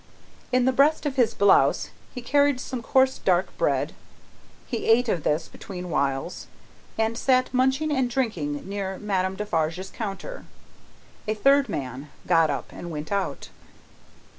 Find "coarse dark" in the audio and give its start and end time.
2.81-3.55